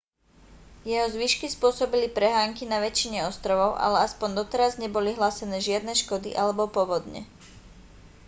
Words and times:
jeho 0.91 1.05
zvyšky 1.15 1.45
spôsobili 1.55 2.07
prehánky 2.17 2.63
na 2.71 2.77
väčšine 2.85 3.19
ostrovov 3.31 3.71
ale 3.85 3.97
aspoň 4.09 4.29
doteraz 4.41 4.73
neboli 4.83 5.09
hlásené 5.17 5.57
žiadne 5.67 5.93
škody 6.01 6.29
alebo 6.41 6.63
povodne 6.77 7.21